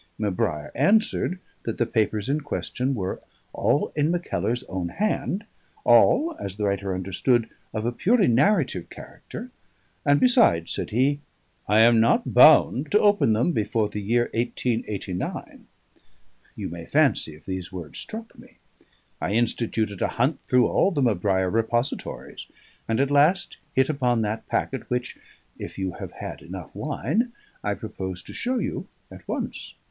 [0.17, 3.21] M'Brair answered, that the papers in question were
[3.53, 5.43] all in Mackellar's own hand,
[5.83, 9.51] all (as the writer understood) of a purely narrative character;
[10.03, 11.19] and besides, said he,
[11.67, 15.67] 'I am not bound to open them before the year 1889.'
[16.55, 18.57] You may fancy if these words struck me:
[19.21, 22.47] I instituted a hunt through all the M'Brair repositories;
[22.87, 25.19] and at last hit upon that packet which
[25.59, 27.33] (if you have had enough wine)
[27.63, 29.75] I propose to show you at once."